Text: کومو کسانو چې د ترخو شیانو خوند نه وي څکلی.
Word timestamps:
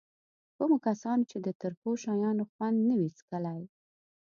کومو 0.55 0.77
کسانو 0.87 1.23
چې 1.31 1.37
د 1.45 1.47
ترخو 1.61 1.91
شیانو 2.03 2.43
خوند 2.51 2.77
نه 2.89 2.95
وي 2.99 3.09
څکلی. 3.17 3.61